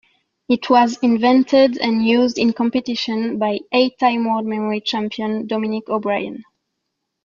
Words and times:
It 0.49 0.67
was 0.67 0.97
invented 1.03 1.77
and 1.77 2.03
used 2.03 2.39
in 2.39 2.53
competition 2.53 3.37
by 3.37 3.59
eight-time 3.71 4.25
World 4.27 4.47
Memory 4.47 4.81
Champion 4.81 5.45
Dominic 5.45 5.87
O'Brien. 5.89 6.43